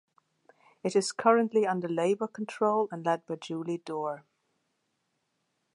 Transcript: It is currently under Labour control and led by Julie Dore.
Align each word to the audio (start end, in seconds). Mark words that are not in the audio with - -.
It 0.81 0.95
is 0.95 1.11
currently 1.11 1.67
under 1.67 1.87
Labour 1.87 2.25
control 2.25 2.87
and 2.91 3.05
led 3.05 3.23
by 3.27 3.35
Julie 3.35 3.77
Dore. 3.85 4.25